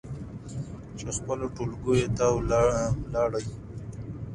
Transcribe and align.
چې 0.97 1.05
خپلو 1.17 1.45
ټولګيو 1.55 2.09
ته 2.17 2.25
ولاړې 2.37 3.43